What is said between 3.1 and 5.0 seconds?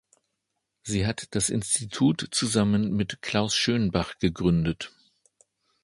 Klaus Schönbach gegründet.